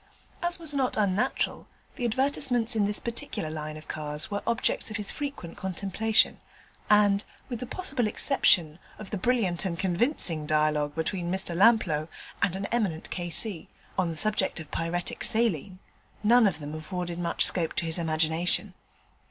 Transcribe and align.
As 0.41 0.57
was 0.57 0.73
not 0.73 0.97
unnatural, 0.97 1.67
the 1.95 2.05
advertisements 2.05 2.75
in 2.75 2.85
this 2.85 2.99
particular 2.99 3.51
line 3.51 3.77
of 3.77 3.87
cars 3.87 4.31
were 4.31 4.41
objects 4.47 4.89
of 4.89 4.97
his 4.97 5.11
frequent 5.11 5.57
contemplation, 5.57 6.39
and, 6.89 7.23
with 7.49 7.59
the 7.59 7.67
possible 7.67 8.07
exception 8.07 8.79
of 8.97 9.11
the 9.11 9.17
brilliant 9.19 9.63
and 9.63 9.77
convincing 9.77 10.47
dialogue 10.47 10.95
between 10.95 11.31
Mr 11.31 11.55
Lamplough 11.55 12.07
and 12.41 12.55
an 12.55 12.65
eminent 12.71 13.11
K.C. 13.11 13.69
on 13.95 14.09
the 14.09 14.17
subject 14.17 14.59
of 14.59 14.71
Pyretic 14.71 15.23
Saline, 15.23 15.77
none 16.23 16.47
of 16.47 16.57
them 16.57 16.73
afforded 16.73 17.19
much 17.19 17.45
scope 17.45 17.73
to 17.73 17.85
his 17.85 17.99
imagination. 17.99 18.73